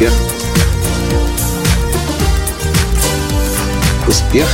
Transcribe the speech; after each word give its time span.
Успех. 0.00 0.12
Успех. 4.08 4.48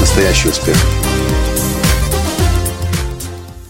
Настоящий 0.00 0.48
успех. 0.48 0.76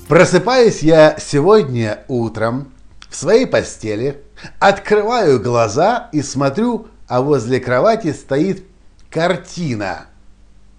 Просыпаюсь 0.08 0.80
я 0.80 1.18
сегодня 1.18 1.98
утром 2.08 2.72
в 3.10 3.14
своей 3.14 3.46
постели, 3.46 4.22
открываю 4.58 5.38
глаза 5.38 6.08
и 6.12 6.22
смотрю, 6.22 6.86
а 7.06 7.20
возле 7.20 7.60
кровати 7.60 8.14
стоит 8.14 8.64
картина. 9.10 10.06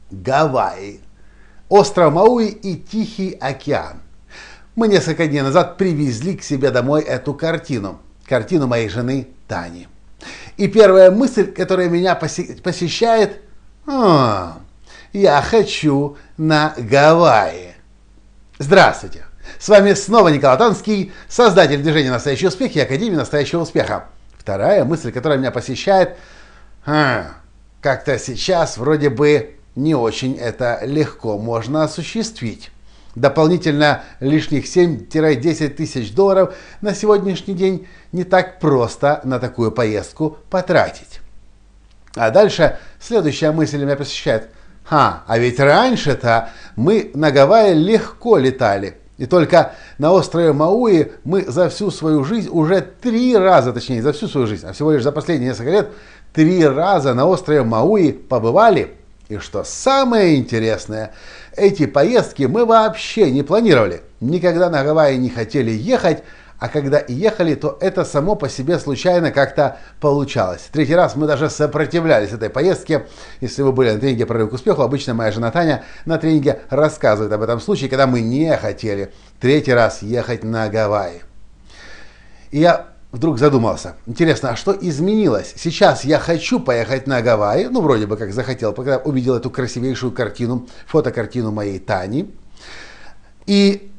Гавайи. 0.09 1.01
Остров 1.69 2.11
Мауи 2.11 2.47
и 2.47 2.75
Тихий 2.75 3.33
океан. 3.33 4.01
Мы 4.77 4.89
несколько 4.89 5.25
дней 5.25 5.41
назад 5.41 5.77
привезли 5.77 6.37
к 6.37 6.43
себе 6.43 6.69
домой 6.69 7.01
эту 7.01 7.33
картину. 7.33 7.99
Картину 8.27 8.67
моей 8.67 8.89
жены 8.89 9.27
Тани. 9.47 9.87
И 10.55 10.67
первая 10.67 11.09
мысль, 11.09 11.51
которая 11.51 11.89
меня 11.89 12.13
посещает, 12.13 13.41
а, 13.87 14.59
я 15.13 15.41
хочу 15.41 16.15
на 16.37 16.75
Гавайи. 16.77 17.73
Здравствуйте! 18.59 19.25
С 19.57 19.67
вами 19.67 19.93
снова 19.93 20.27
Николай 20.27 20.59
Танский, 20.59 21.11
создатель 21.27 21.81
движения 21.81 22.11
«Настоящий 22.11 22.45
успех» 22.45 22.75
и 22.75 22.79
Академии 22.79 23.15
«Настоящего 23.15 23.61
успеха». 23.61 24.05
Вторая 24.37 24.85
мысль, 24.85 25.11
которая 25.11 25.39
меня 25.39 25.49
посещает, 25.49 26.17
а, 26.85 27.29
как-то 27.81 28.19
сейчас 28.19 28.77
вроде 28.77 29.09
бы 29.09 29.55
не 29.73 29.95
очень 29.95 30.37
это 30.37 30.81
легко 30.83 31.39
можно 31.39 31.83
осуществить. 31.83 32.69
Дополнительно 33.17 34.03
лишних 34.19 34.65
7-10 34.65 35.69
тысяч 35.69 36.13
долларов 36.13 36.53
на 36.81 36.93
сегодняшний 36.93 37.55
день 37.55 37.87
не 38.11 38.23
так 38.23 38.59
просто 38.59 39.21
на 39.23 39.39
такую 39.39 39.71
поездку 39.71 40.37
потратить. 40.51 41.19
А 42.15 42.29
дальше 42.29 42.77
следующая 42.99 43.51
мысль 43.51 43.83
меня 43.83 43.95
посещает. 43.95 44.49
Ха, 44.83 45.23
а 45.25 45.39
ведь 45.39 45.59
раньше-то 45.59 46.49
мы 46.75 47.09
на 47.15 47.31
Гавайи 47.31 47.73
легко 47.73 48.37
летали. 48.37 48.97
И 49.17 49.25
только 49.25 49.71
на 49.97 50.11
острове 50.11 50.53
Мауи 50.53 51.13
мы 51.23 51.43
за 51.43 51.69
всю 51.69 51.89
свою 51.89 52.23
жизнь 52.23 52.49
уже 52.51 52.81
три 52.81 53.35
раза, 53.35 53.73
точнее, 53.73 54.03
за 54.03 54.13
всю 54.13 54.27
свою 54.27 54.45
жизнь, 54.45 54.67
а 54.67 54.73
всего 54.73 54.91
лишь 54.91 55.01
за 55.01 55.11
последние 55.11 55.49
несколько 55.49 55.71
лет, 55.71 55.89
три 56.33 56.63
раза 56.63 57.15
на 57.15 57.25
острове 57.25 57.63
Мауи 57.63 58.11
побывали. 58.11 58.95
И 59.29 59.37
что 59.39 59.63
самое 59.63 60.37
интересное, 60.37 61.11
эти 61.55 61.85
поездки 61.85 62.43
мы 62.43 62.65
вообще 62.65 63.29
не 63.29 63.43
планировали. 63.43 64.01
Никогда 64.21 64.69
на 64.69 64.83
Гавайи 64.83 65.17
не 65.17 65.29
хотели 65.29 65.71
ехать, 65.71 66.23
а 66.59 66.69
когда 66.69 67.03
ехали, 67.07 67.53
то 67.53 67.77
это 67.81 68.03
само 68.03 68.35
по 68.35 68.49
себе 68.49 68.79
случайно 68.79 69.31
как-то 69.31 69.77
получалось. 69.99 70.69
Третий 70.71 70.95
раз 70.95 71.15
мы 71.15 71.27
даже 71.27 71.49
сопротивлялись 71.49 72.31
этой 72.31 72.49
поездке. 72.49 73.05
Если 73.41 73.61
вы 73.61 73.73
были 73.73 73.91
на 73.91 73.99
тренинге 73.99 74.25
«Прорыв 74.25 74.49
к 74.49 74.53
успеху», 74.53 74.81
обычно 74.81 75.13
моя 75.13 75.31
жена 75.31 75.51
Таня 75.51 75.83
на 76.05 76.17
тренинге 76.17 76.61
рассказывает 76.69 77.31
об 77.31 77.41
этом 77.43 77.59
случае, 77.59 77.89
когда 77.89 78.07
мы 78.07 78.21
не 78.21 78.55
хотели 78.57 79.13
третий 79.39 79.73
раз 79.73 80.01
ехать 80.01 80.43
на 80.43 80.67
Гавайи. 80.69 81.21
И 82.49 82.59
я 82.59 82.87
вдруг 83.11 83.39
задумался. 83.39 83.95
Интересно, 84.05 84.49
а 84.49 84.55
что 84.55 84.71
изменилось? 84.79 85.53
Сейчас 85.57 86.03
я 86.03 86.19
хочу 86.19 86.59
поехать 86.59 87.07
на 87.07 87.21
Гавайи, 87.21 87.67
ну, 87.67 87.81
вроде 87.81 88.05
бы 88.05 88.17
как 88.17 88.33
захотел, 88.33 88.73
когда 88.73 88.97
увидел 88.97 89.35
эту 89.35 89.49
красивейшую 89.49 90.11
картину, 90.11 90.67
фотокартину 90.85 91.51
моей 91.51 91.79
Тани. 91.79 92.33
И 93.45 93.91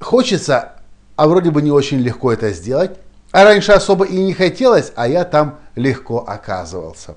хочется 0.00 0.78
а 1.18 1.26
вроде 1.26 1.50
бы 1.50 1.62
не 1.62 1.72
очень 1.72 1.98
легко 1.98 2.32
это 2.32 2.52
сделать. 2.52 2.92
А 3.32 3.42
раньше 3.42 3.72
особо 3.72 4.04
и 4.04 4.16
не 4.16 4.34
хотелось, 4.34 4.92
а 4.94 5.08
я 5.08 5.24
там 5.24 5.58
легко 5.74 6.24
оказывался. 6.24 7.16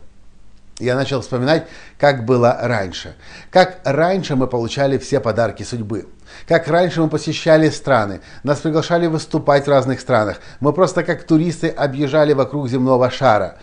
Я 0.82 0.96
начал 0.96 1.22
вспоминать, 1.22 1.68
как 2.00 2.26
было 2.26 2.58
раньше. 2.60 3.16
Как 3.52 3.80
раньше 3.84 4.36
мы 4.36 4.48
получали 4.48 4.98
все 4.98 5.20
подарки 5.20 5.64
судьбы. 5.64 6.08
Как 6.48 6.68
раньше 6.68 7.02
мы 7.02 7.10
посещали 7.10 7.70
страны. 7.70 8.22
Нас 8.44 8.60
приглашали 8.60 9.06
выступать 9.06 9.66
в 9.66 9.70
разных 9.70 10.00
странах. 10.00 10.42
Мы 10.60 10.74
просто 10.74 11.04
как 11.04 11.24
туристы 11.24 11.70
объезжали 11.70 12.34
вокруг 12.34 12.68
земного 12.68 13.12
шара. 13.12 13.60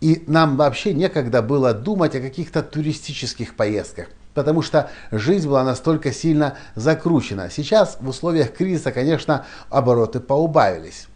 И 0.00 0.22
нам 0.26 0.56
вообще 0.56 0.94
некогда 0.94 1.42
было 1.42 1.74
думать 1.74 2.14
о 2.14 2.20
каких-то 2.20 2.62
туристических 2.62 3.54
поездках 3.54 4.08
потому 4.34 4.62
что 4.62 4.90
жизнь 5.10 5.46
была 5.46 5.62
настолько 5.62 6.10
сильно 6.10 6.56
закручена. 6.74 7.50
Сейчас 7.50 7.98
в 8.00 8.08
условиях 8.08 8.54
кризиса, 8.54 8.90
конечно, 8.90 9.44
обороты 9.68 10.20
поубавились. 10.20 11.06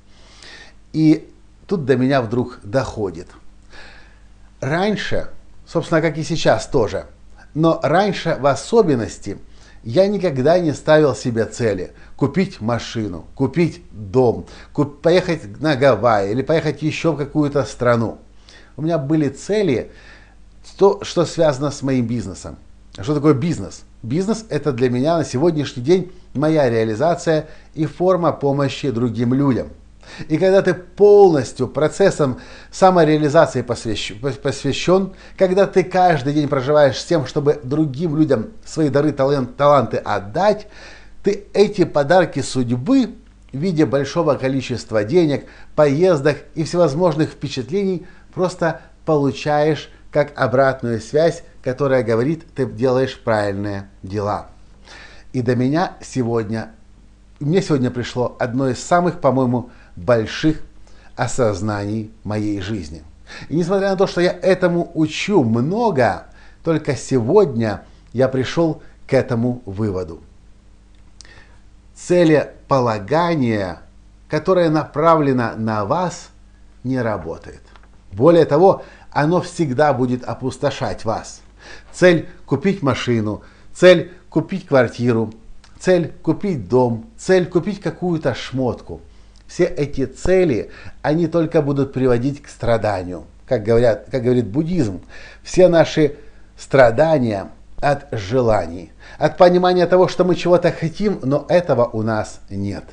И 0.92 1.26
тут 1.66 1.86
до 1.86 1.96
меня 1.96 2.20
вдруг 2.20 2.60
доходит. 2.62 3.28
Раньше, 4.60 5.28
собственно, 5.66 6.00
как 6.00 6.19
и 6.19 6.22
сейчас 6.22 6.66
тоже, 6.66 7.06
но 7.54 7.81
раньше 7.82 8.37
в 8.41 8.47
особенности 8.47 9.38
я 9.82 10.06
никогда 10.09 10.59
не 10.59 10.72
ставил 10.72 11.15
себе 11.15 11.44
цели 11.44 11.93
купить 12.16 12.60
машину, 12.60 13.25
купить 13.34 13.82
дом, 13.93 14.47
куп- 14.72 15.00
поехать 15.00 15.60
на 15.60 15.76
Гавайи 15.76 16.32
или 16.32 16.43
поехать 16.43 16.82
еще 16.82 17.12
в 17.12 17.16
какую-то 17.16 17.65
страну. 17.65 18.19
У 18.76 18.82
меня 18.82 18.99
были 18.99 19.28
цели, 19.28 19.93
то, 20.76 21.00
что 21.03 21.25
связано 21.25 21.71
с 21.71 21.82
моим 21.82 22.06
бизнесом. 22.06 22.56
Что 22.99 23.15
такое 23.15 23.34
бизнес? 23.34 23.82
Бизнес– 24.03 24.44
это 24.49 24.72
для 24.72 24.91
меня 24.91 25.16
на 25.16 25.25
сегодняшний 25.25 25.82
день 25.82 26.12
моя 26.34 26.69
реализация 26.69 27.47
и 27.75 27.87
форма 27.87 28.32
помощи 28.32 28.91
другим 28.91 29.34
людям. 29.34 29.69
И 30.28 30.39
когда 30.39 30.62
ты 30.62 30.75
полностью 30.75 31.69
процессом 31.69 32.41
самореализации 32.71 33.62
посвящен, 33.62 35.12
когда 35.37 35.67
ты 35.67 35.84
каждый 35.84 36.33
день 36.33 36.49
проживаешь 36.49 36.99
с 36.99 37.05
тем, 37.05 37.27
чтобы 37.27 37.61
другим 37.62 38.17
людям 38.17 38.49
свои 38.65 38.89
дары, 38.89 39.12
талант, 39.12 39.56
таланты 39.56 39.99
отдать, 39.99 40.69
ты 41.22 41.44
эти 41.53 41.84
подарки 41.84 42.41
судьбы 42.41 43.15
в 43.53 43.56
виде 43.56 43.87
большого 43.87 44.34
количества 44.34 45.05
денег, 45.05 45.47
поездок 45.75 46.38
и 46.55 46.65
всевозможных 46.65 47.31
впечатлений 47.31 48.06
просто 48.33 48.81
получаешь 49.05 49.91
как 50.11 50.38
обратную 50.38 51.00
связь, 51.00 51.43
которая 51.62 52.03
говорит, 52.03 52.44
ты 52.55 52.65
делаешь 52.65 53.21
правильные 53.23 53.88
дела. 54.03 54.49
И 55.33 55.43
до 55.43 55.56
меня 55.56 55.97
сегодня, 56.00 56.71
мне 57.41 57.61
сегодня 57.61 57.91
пришло 57.91 58.37
одно 58.38 58.69
из 58.69 58.83
самых, 58.83 59.21
по-моему, 59.21 59.71
больших 59.96 60.62
осознаний 61.16 62.12
моей 62.24 62.60
жизни. 62.60 63.02
И 63.48 63.56
несмотря 63.56 63.90
на 63.90 63.96
то, 63.96 64.06
что 64.06 64.20
я 64.20 64.30
этому 64.30 64.90
учу 64.94 65.42
много, 65.42 66.26
только 66.62 66.94
сегодня 66.94 67.84
я 68.12 68.28
пришел 68.28 68.82
к 69.06 69.14
этому 69.14 69.62
выводу. 69.66 70.22
Целеполагание, 71.94 73.78
которое 74.28 74.70
направлено 74.70 75.52
на 75.56 75.84
вас, 75.84 76.30
не 76.84 77.00
работает. 77.00 77.62
Более 78.12 78.44
того, 78.44 78.84
оно 79.10 79.40
всегда 79.40 79.92
будет 79.92 80.24
опустошать 80.24 81.04
вас. 81.04 81.40
Цель 81.92 82.28
купить 82.44 82.82
машину, 82.82 83.42
цель 83.72 84.12
купить 84.28 84.66
квартиру, 84.66 85.32
цель 85.78 86.12
купить 86.22 86.68
дом, 86.68 87.06
цель 87.16 87.46
купить 87.46 87.80
какую-то 87.80 88.34
шмотку. 88.34 89.00
Все 89.46 89.64
эти 89.64 90.06
цели, 90.06 90.70
они 91.02 91.26
только 91.26 91.62
будут 91.62 91.92
приводить 91.92 92.42
к 92.42 92.48
страданию. 92.48 93.25
Как, 93.46 93.62
говорят, 93.62 94.06
как 94.10 94.22
говорит 94.22 94.46
буддизм, 94.46 95.02
все 95.43 95.69
наши 95.69 96.16
страдания 96.58 97.48
от 97.81 98.06
желаний, 98.10 98.93
от 99.19 99.37
понимания 99.37 99.87
того, 99.87 100.08
что 100.08 100.25
мы 100.25 100.34
чего-то 100.34 100.72
хотим, 100.72 101.20
но 101.22 101.46
этого 101.48 101.84
у 101.84 102.02
нас 102.02 102.40
нет. 102.50 102.84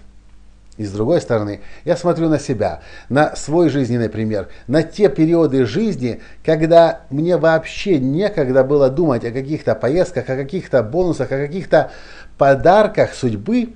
И 0.78 0.86
с 0.86 0.92
другой 0.92 1.22
стороны, 1.22 1.62
я 1.86 1.96
смотрю 1.96 2.30
на 2.30 2.40
себя, 2.40 2.82
на 3.08 3.36
свой 3.36 3.70
жизненный 3.70 4.10
пример, 4.10 4.50
на 4.66 4.82
те 4.82 5.08
периоды 5.08 5.66
жизни, 5.66 6.22
когда 6.44 7.02
мне 7.12 7.38
вообще 7.38 8.00
некогда 8.00 8.64
было 8.64 8.90
думать 8.90 9.24
о 9.24 9.32
каких-то 9.32 9.76
поездках, 9.76 10.30
о 10.30 10.36
каких-то 10.36 10.82
бонусах, 10.82 11.32
о 11.32 11.38
каких-то 11.38 11.92
подарках 12.40 13.14
судьбы. 13.14 13.74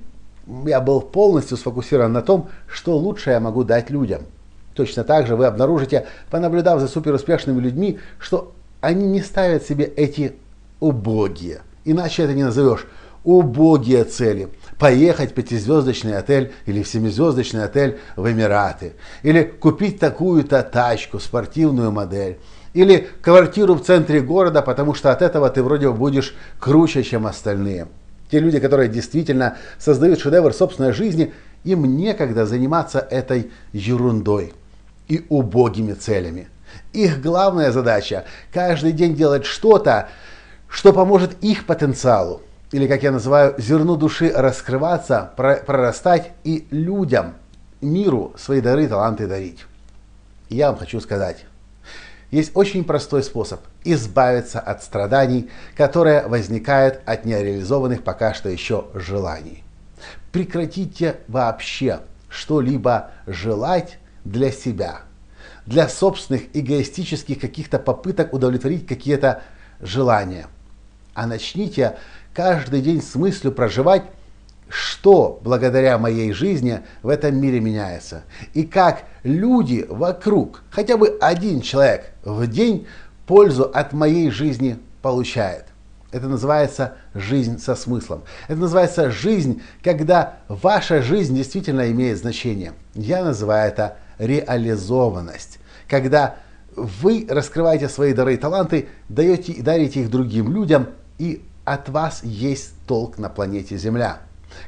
Я 0.66 0.80
был 0.80 1.00
полностью 1.00 1.56
сфокусирован 1.56 2.12
на 2.12 2.22
том, 2.22 2.48
что 2.66 2.96
лучше 2.96 3.30
я 3.30 3.40
могу 3.40 3.64
дать 3.64 3.90
людям. 3.90 4.22
Точно 4.74 5.04
так 5.04 5.26
же 5.26 5.36
вы 5.36 5.46
обнаружите, 5.46 6.06
понаблюдав 6.30 6.80
за 6.80 6.88
суперуспешными 6.88 7.60
людьми, 7.60 7.98
что 8.18 8.52
они 8.80 9.06
не 9.06 9.20
ставят 9.20 9.64
себе 9.64 9.84
эти 9.84 10.36
убогие, 10.80 11.60
иначе 11.84 12.22
это 12.22 12.34
не 12.34 12.44
назовешь, 12.44 12.86
убогие 13.24 14.04
цели– 14.04 14.48
поехать 14.78 15.32
в 15.32 15.34
пятизвездочный 15.34 16.16
отель 16.16 16.52
или 16.66 16.82
в 16.82 16.88
семизвездочный 16.88 17.64
отель 17.64 17.98
в 18.16 18.30
Эмираты, 18.30 18.92
или 19.22 19.42
купить 19.42 19.98
такую-то 19.98 20.62
тачку, 20.62 21.18
спортивную 21.18 21.90
модель, 21.90 22.38
или 22.72 23.08
квартиру 23.20 23.74
в 23.74 23.82
центре 23.82 24.20
города, 24.20 24.62
потому 24.62 24.94
что 24.94 25.10
от 25.10 25.22
этого 25.22 25.50
ты 25.50 25.62
вроде 25.62 25.90
будешь 25.90 26.36
круче, 26.60 27.02
чем 27.02 27.26
остальные. 27.26 27.88
Те 28.30 28.40
люди, 28.40 28.60
которые 28.60 28.88
действительно 28.88 29.56
создают 29.78 30.20
шедевр 30.20 30.52
собственной 30.52 30.92
жизни, 30.92 31.32
Им 31.64 31.96
некогда 31.96 32.46
заниматься 32.46 32.98
этой 32.98 33.50
ерундой 33.72 34.52
и 35.08 35.24
убогими 35.28 35.92
целями. 35.92 36.48
Их 36.92 37.20
главная 37.20 37.72
задача– 37.72 38.24
каждый 38.52 38.92
день 38.92 39.14
делать 39.14 39.44
что-то, 39.44 40.08
что 40.68 40.92
поможет 40.92 41.42
их 41.42 41.64
потенциалу, 41.64 42.42
или, 42.72 42.86
как 42.86 43.02
я 43.02 43.10
называю, 43.10 43.54
зерну 43.58 43.96
души 43.96 44.30
раскрываться, 44.34 45.32
прорастать 45.36 46.32
и 46.44 46.66
людям, 46.70 47.34
миру 47.80 48.34
свои 48.36 48.60
дары 48.60 48.84
и 48.84 48.88
таланты 48.88 49.26
дарить. 49.26 49.64
Я 50.50 50.70
вам 50.70 50.78
хочу 50.78 51.00
сказать, 51.00 51.46
есть 52.30 52.50
очень 52.54 52.84
простой 52.84 53.22
способ 53.22 53.60
избавиться 53.84 54.60
от 54.60 54.82
страданий, 54.82 55.48
которые 55.76 56.26
возникают 56.26 57.00
от 57.06 57.24
нереализованных 57.24 58.02
пока 58.02 58.34
что 58.34 58.48
еще 58.48 58.86
желаний. 58.94 59.64
Прекратите 60.30 61.20
вообще 61.26 62.00
что-либо 62.28 63.10
желать 63.26 63.98
для 64.24 64.52
себя, 64.52 65.00
для 65.64 65.88
собственных 65.88 66.42
эгоистических 66.52 67.38
каких-то 67.40 67.78
попыток 67.78 68.34
удовлетворить 68.34 68.86
какие-то 68.86 69.42
желания. 69.80 70.48
А 71.14 71.26
начните 71.26 71.96
каждый 72.34 72.82
день 72.82 73.02
с 73.02 73.14
мыслью 73.14 73.52
проживать 73.52 74.04
что 74.68 75.40
благодаря 75.42 75.98
моей 75.98 76.32
жизни 76.32 76.80
в 77.02 77.08
этом 77.08 77.36
мире 77.36 77.60
меняется. 77.60 78.22
И 78.54 78.64
как 78.64 79.04
люди 79.22 79.86
вокруг, 79.88 80.62
хотя 80.70 80.96
бы 80.96 81.16
один 81.20 81.60
человек 81.60 82.12
в 82.24 82.46
день 82.46 82.86
пользу 83.26 83.70
от 83.72 83.92
моей 83.92 84.30
жизни 84.30 84.78
получает. 85.02 85.66
Это 86.10 86.26
называется 86.26 86.94
жизнь 87.14 87.58
со 87.58 87.74
смыслом. 87.74 88.22
Это 88.48 88.58
называется 88.58 89.10
жизнь, 89.10 89.62
когда 89.82 90.38
ваша 90.48 91.02
жизнь 91.02 91.36
действительно 91.36 91.90
имеет 91.90 92.18
значение. 92.18 92.72
Я 92.94 93.22
называю 93.22 93.68
это 93.68 93.98
реализованность. 94.18 95.58
Когда 95.86 96.36
вы 96.74 97.26
раскрываете 97.28 97.88
свои 97.88 98.14
дары 98.14 98.34
и 98.34 98.36
таланты, 98.38 98.88
даете 99.08 99.52
и 99.52 99.60
дарите 99.60 100.00
их 100.00 100.10
другим 100.10 100.52
людям, 100.54 100.88
и 101.18 101.44
от 101.64 101.90
вас 101.90 102.22
есть 102.24 102.72
толк 102.86 103.18
на 103.18 103.28
планете 103.28 103.76
Земля. 103.76 104.20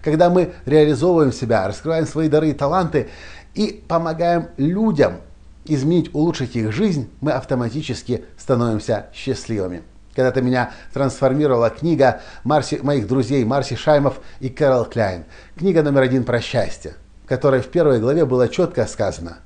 Когда 0.03 0.31
мы 0.31 0.53
реализовываем 0.67 1.33
себя, 1.33 1.67
раскрываем 1.67 2.07
свои 2.07 2.29
дары 2.29 2.51
и 2.51 2.55
таланты 2.55 3.09
и 3.55 3.85
помогаем 3.87 4.49
людям 4.57 5.21
изменить, 5.65 6.15
улучшить 6.15 6.57
их 6.57 6.73
жизнь, 6.73 7.11
мы 7.21 7.33
автоматически 7.33 8.25
становимся 8.39 9.07
счастливыми. 9.13 9.83
Когда-то 10.15 10.43
меня 10.43 10.73
трансформировала 10.93 11.71
книга 11.71 12.23
Марси, 12.45 12.81
моих 12.83 13.07
друзей 13.07 13.45
Марси 13.45 13.77
Шаймов 13.77 14.21
и 14.41 14.49
Кэрол 14.49 14.85
Кляйн. 14.85 15.25
Книга 15.57 15.83
номер 15.83 16.03
один 16.03 16.25
про 16.25 16.41
счастье, 16.41 16.95
в 17.25 17.29
которой 17.29 17.61
в 17.61 17.69
первой 17.69 18.01
главе 18.01 18.25
было 18.25 18.49
четко 18.49 18.87
сказано. 18.87 19.39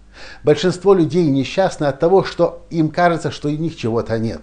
Большинство 0.42 0.94
людей 0.94 1.26
несчастны 1.26 1.84
от 1.84 1.98
того, 1.98 2.24
что 2.24 2.64
им 2.70 2.88
кажется, 2.88 3.30
что 3.30 3.48
у 3.48 3.52
них 3.52 3.76
чего-то 3.76 4.18
нет. 4.18 4.40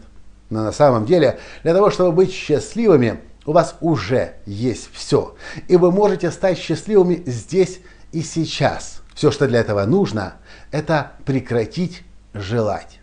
Но 0.50 0.64
на 0.64 0.72
самом 0.72 1.06
деле, 1.06 1.40
для 1.64 1.74
того, 1.74 1.90
чтобы 1.90 2.12
быть 2.12 2.32
счастливыми, 2.32 3.22
у 3.46 3.54
вас 3.54 3.76
уже 3.82 4.36
есть 4.46 4.90
все. 4.94 5.36
И 5.68 5.76
вы 5.76 5.92
можете 5.92 6.32
стать 6.32 6.58
счастливыми 6.58 7.24
здесь 7.26 7.80
и 8.12 8.22
сейчас. 8.22 9.02
Все, 9.14 9.32
что 9.32 9.48
для 9.48 9.60
этого 9.60 9.86
нужно, 9.86 10.36
это 10.72 11.14
прекратить 11.26 12.04
желать. 12.34 13.00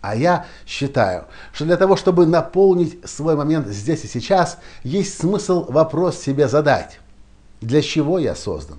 А 0.00 0.16
я 0.16 0.46
считаю, 0.66 1.26
что 1.52 1.64
для 1.64 1.76
того, 1.76 1.96
чтобы 1.96 2.26
наполнить 2.26 2.98
свой 3.08 3.36
момент 3.36 3.68
здесь 3.68 4.04
и 4.04 4.08
сейчас, 4.08 4.58
есть 4.82 5.18
смысл 5.18 5.66
вопрос 5.70 6.18
себе 6.18 6.48
задать. 6.48 7.00
Для 7.60 7.82
чего 7.82 8.18
я 8.18 8.34
создан? 8.34 8.78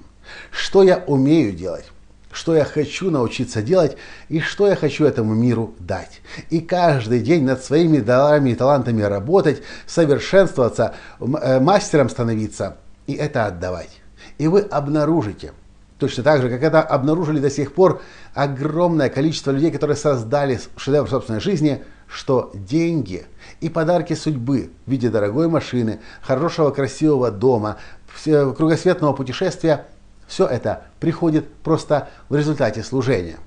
Что 0.52 0.82
я 0.82 0.98
умею 1.06 1.52
делать? 1.52 1.86
Что 2.32 2.56
я 2.56 2.66
хочу 2.66 3.12
научиться 3.12 3.62
делать 3.62 3.98
и 4.30 4.40
что 4.40 4.68
я 4.68 4.76
хочу 4.76 5.06
этому 5.06 5.34
миру 5.34 5.76
дать. 5.80 6.22
И 6.50 6.60
каждый 6.60 7.20
день 7.20 7.44
над 7.44 7.64
своими 7.64 8.00
дарами 8.00 8.52
и 8.52 8.56
талантами 8.56 9.02
работать, 9.02 9.62
совершенствоваться, 9.86 10.96
э, 11.20 11.60
мастером 11.60 12.10
становиться 12.10 12.78
и 13.08 13.14
это 13.14 13.46
отдавать. 13.46 14.02
И 14.38 14.48
вы 14.48 14.62
обнаружите, 14.62 15.54
точно 16.00 16.24
так 16.24 16.42
же, 16.42 16.50
как 16.50 16.64
это 16.64 16.82
обнаружили 16.82 17.40
до 17.40 17.50
сих 17.50 17.74
пор 17.74 18.02
огромное 18.34 19.10
количество 19.10 19.52
людей, 19.52 19.72
которые 19.72 19.98
создали 19.98 20.60
шедевр 20.78 21.10
собственной 21.10 21.42
жизни, 21.42 21.84
что 22.08 22.52
деньги 22.54 23.26
и 23.62 23.70
подарки 23.70 24.14
судьбы 24.14 24.72
в 24.86 24.92
виде 24.92 25.10
дорогой 25.10 25.48
машины, 25.48 26.00
хорошего 26.22 26.72
красивого 26.72 27.32
дома, 27.32 27.78
кругосветного 28.24 29.14
путешествия– 29.14 29.86
все 30.32 30.48
это 30.48 30.84
приходит 31.02 31.54
просто 31.56 32.08
в 32.30 32.36
результате 32.38 32.84
служения. 32.84 33.38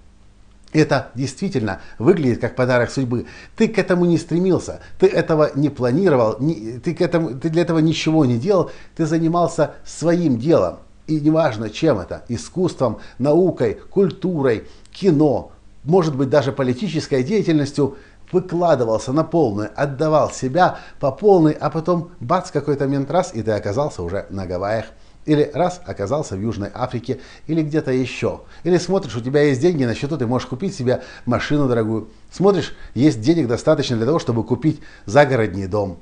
Это 0.75 1.09
действительно 1.15 1.81
выглядит 1.99 2.43
как 2.43 2.57
подарок 2.57 2.91
судьбы. 2.91 3.25
Ты 3.57 3.69
к 3.69 3.79
этому 3.79 4.05
не 4.05 4.19
стремился, 4.19 4.81
ты 4.99 5.07
этого 5.07 5.51
не 5.55 5.71
планировал, 5.71 6.37
не, 6.41 6.79
ты, 6.79 6.95
к 6.95 7.01
этому, 7.01 7.31
ты 7.31 7.49
для 7.49 7.63
этого 7.63 7.79
ничего 7.79 8.27
не 8.27 8.37
делал, 8.37 8.71
ты 8.97 9.07
занимался 9.07 9.77
своим 9.87 10.39
делом. 10.39 10.77
И 11.07 11.19
неважно, 11.21 11.71
чем 11.71 12.01
это, 12.01 12.25
искусством, 12.29 12.99
наукой, 13.19 13.79
культурой, 13.89 14.69
кино, 14.93 15.53
может 15.85 16.15
быть 16.15 16.29
даже 16.29 16.53
политической 16.53 17.23
деятельностью, 17.23 17.97
выкладывался 18.31 19.13
на 19.13 19.25
полную, 19.25 19.71
отдавал 19.75 20.31
себя 20.31 20.79
по 21.01 21.13
полной, 21.13 21.53
а 21.53 21.71
потом 21.71 22.11
бац, 22.21 22.51
какой-то 22.51 22.85
момент 22.85 23.11
раз, 23.11 23.31
и 23.35 23.43
ты 23.43 23.53
оказался 23.53 24.03
уже 24.03 24.27
на 24.29 24.45
Гавайях. 24.45 24.87
Или 25.26 25.50
раз 25.55 25.81
оказался 25.87 26.37
в 26.37 26.41
Южной 26.41 26.71
Африке, 26.75 27.21
или 27.47 27.62
где-то 27.62 27.91
еще. 27.91 28.43
Или 28.62 28.76
смотришь, 28.76 29.17
у 29.17 29.21
тебя 29.23 29.43
есть 29.43 29.61
деньги 29.61 29.85
на 29.85 29.94
счету, 29.94 30.19
ты 30.19 30.26
можешь 30.26 30.49
купить 30.49 30.75
себе 30.75 31.03
машину 31.25 31.67
дорогую. 31.67 32.09
Смотришь, 32.31 32.76
есть 32.94 33.21
денег 33.21 33.49
достаточно 33.49 33.97
для 33.97 34.05
того, 34.05 34.19
чтобы 34.19 34.44
купить 34.44 34.82
загородный 35.06 35.67
дом. 35.67 35.99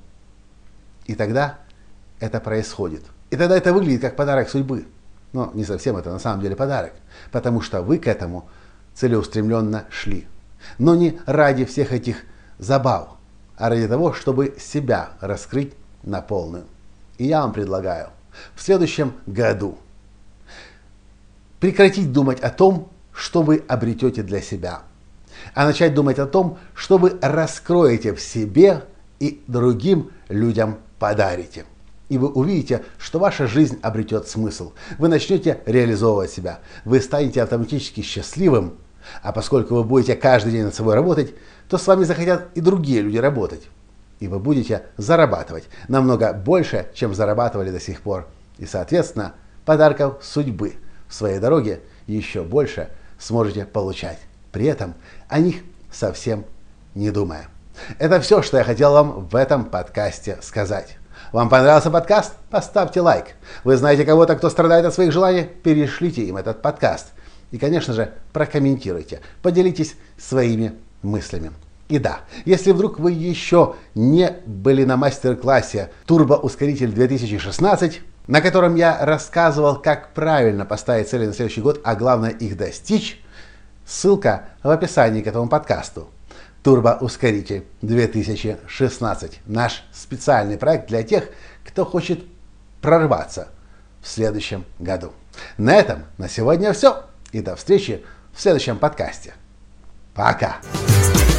И 1.06 1.14
тогда 1.14 1.58
это 2.18 2.40
происходит. 2.40 3.02
И 3.30 3.36
тогда 3.36 3.56
это 3.56 3.72
выглядит 3.72 4.00
как 4.00 4.16
подарок 4.16 4.48
судьбы. 4.48 4.86
Но 5.32 5.50
не 5.54 5.64
совсем 5.64 5.96
это 5.96 6.10
на 6.10 6.18
самом 6.18 6.42
деле 6.42 6.56
подарок. 6.56 6.92
Потому 7.30 7.60
что 7.60 7.82
вы 7.82 7.98
к 7.98 8.08
этому 8.08 8.48
целеустремленно 8.94 9.84
шли. 9.88 10.26
Но 10.78 10.96
не 10.96 11.18
ради 11.26 11.64
всех 11.64 11.92
этих 11.92 12.16
забав, 12.58 13.10
а 13.56 13.68
ради 13.68 13.86
того, 13.86 14.12
чтобы 14.12 14.56
себя 14.58 15.10
раскрыть 15.20 15.74
на 16.02 16.22
полную. 16.22 16.64
И 17.18 17.26
я 17.26 17.42
вам 17.42 17.52
предлагаю– 17.52 18.10
в 18.54 18.62
следующем 18.62 19.12
году. 19.26 19.78
Прекратить 21.60 22.12
думать 22.12 22.40
о 22.40 22.50
том, 22.50 22.88
что 23.12 23.42
вы 23.42 23.62
обретете 23.68 24.22
для 24.22 24.40
себя, 24.40 24.82
а 25.54 25.64
начать 25.66 25.94
думать 25.94 26.18
о 26.18 26.26
том, 26.26 26.58
что 26.74 26.98
вы 26.98 27.16
раскроете 27.20 28.14
в 28.14 28.20
себе 28.20 28.84
и 29.20 29.42
другим 29.46 30.10
людям 30.28 30.78
подарите. 30.98 31.64
И 32.08 32.18
вы 32.18 32.28
увидите, 32.28 32.84
что 32.98 33.18
ваша 33.18 33.46
жизнь 33.46 33.78
обретет 33.80 34.28
смысл. 34.28 34.72
Вы 34.98 35.08
начнете 35.08 35.60
реализовывать 35.64 36.30
себя. 36.30 36.58
Вы 36.84 37.00
станете 37.00 37.42
автоматически 37.42 38.02
счастливым. 38.02 38.74
А 39.22 39.32
поскольку 39.32 39.76
вы 39.76 39.84
будете 39.84 40.14
каждый 40.14 40.52
день 40.52 40.64
над 40.64 40.74
собой 40.74 40.94
работать, 40.94 41.34
то 41.68 41.78
с 41.78 41.86
вами 41.86 42.04
захотят 42.04 42.48
и 42.54 42.60
другие 42.60 43.00
люди 43.00 43.16
работать 43.16 43.62
и 44.22 44.28
вы 44.28 44.38
будете 44.38 44.84
зарабатывать 44.98 45.64
намного 45.88 46.32
больше, 46.32 46.88
чем 46.94 47.12
зарабатывали 47.12 47.72
до 47.72 47.80
сих 47.80 48.02
пор. 48.02 48.28
И, 48.56 48.66
соответственно, 48.66 49.34
подарков 49.64 50.18
судьбы 50.22 50.74
в 51.08 51.14
своей 51.14 51.40
дороге 51.40 51.80
еще 52.06 52.44
больше 52.44 52.88
сможете 53.18 53.64
получать. 53.64 54.20
При 54.52 54.66
этом 54.66 54.94
о 55.28 55.40
них 55.40 55.56
совсем 55.90 56.44
не 56.94 57.10
думая. 57.10 57.48
Это 57.98 58.20
все, 58.20 58.42
что 58.42 58.58
я 58.58 58.62
хотел 58.62 58.92
вам 58.92 59.26
в 59.26 59.34
этом 59.34 59.64
подкасте 59.64 60.38
сказать. 60.40 60.98
Вам 61.32 61.48
понравился 61.48 61.90
подкаст? 61.90 62.34
Поставьте 62.48 63.00
лайк. 63.00 63.34
Вы 63.64 63.76
знаете 63.76 64.04
кого-то, 64.04 64.36
кто 64.36 64.50
страдает 64.50 64.84
от 64.84 64.94
своих 64.94 65.10
желаний? 65.10 65.48
Перешлите 65.64 66.22
им 66.22 66.36
этот 66.36 66.62
подкаст. 66.62 67.08
И, 67.50 67.58
конечно 67.58 67.92
же, 67.92 68.12
прокомментируйте. 68.32 69.18
Поделитесь 69.42 69.96
своими 70.16 70.74
мыслями. 71.02 71.50
И 71.92 71.98
да, 71.98 72.20
если 72.46 72.72
вдруг 72.72 72.98
вы 72.98 73.12
еще 73.12 73.74
не 73.94 74.30
были 74.46 74.82
на 74.84 74.96
мастер-классе 74.96 75.90
«Турбоускоритель 76.06 76.88
2016», 76.88 78.00
на 78.28 78.40
котором 78.40 78.76
я 78.76 79.04
рассказывал, 79.04 79.76
как 79.76 80.14
правильно 80.14 80.64
поставить 80.64 81.10
цели 81.10 81.26
на 81.26 81.34
следующий 81.34 81.60
год, 81.60 81.82
а 81.84 81.94
главное 81.94 82.30
их 82.30 82.56
достичь, 82.56 83.22
ссылка 83.84 84.44
в 84.62 84.70
описании 84.70 85.20
к 85.20 85.26
этому 85.26 85.50
подкасту. 85.50 86.08
Турбоускоритель 86.62 87.66
2016. 87.82 89.40
Наш 89.44 89.84
специальный 89.92 90.56
проект 90.56 90.88
для 90.88 91.02
тех, 91.02 91.28
кто 91.62 91.84
хочет 91.84 92.24
прорваться 92.80 93.48
в 94.00 94.08
следующем 94.08 94.64
году. 94.78 95.12
На 95.58 95.74
этом 95.74 96.04
на 96.16 96.30
сегодня 96.30 96.72
все. 96.72 97.04
И 97.32 97.42
до 97.42 97.54
встречи 97.54 98.02
в 98.32 98.40
следующем 98.40 98.78
подкасте. 98.78 99.34
Пока! 100.14 100.56